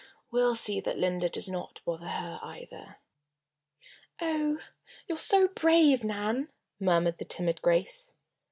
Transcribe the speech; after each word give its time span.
"We'll 0.31 0.55
see 0.55 0.79
that 0.79 0.97
Linda 0.97 1.29
does 1.29 1.47
not 1.47 1.79
bother 1.85 2.07
her, 2.07 2.39
either." 2.41 2.97
"Oh! 4.19 4.57
you're 5.07 5.19
so 5.19 5.47
brave, 5.49 6.03
Nan," 6.03 6.49
murmured 6.79 7.19
the 7.19 7.23
timid 7.25 7.61
Grace. 7.61 8.11